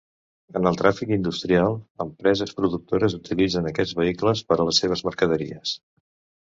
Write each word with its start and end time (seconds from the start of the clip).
En 0.59 0.69
el 0.69 0.79
tràfic 0.79 1.11
industrial, 1.17 1.77
empreses 2.07 2.55
productores 2.63 3.19
utilitzen 3.21 3.71
aquests 3.75 3.97
vehicles 4.03 4.43
per 4.51 4.61
a 4.63 4.69
les 4.71 4.83
seves 4.85 5.09
mercaderies. 5.13 5.81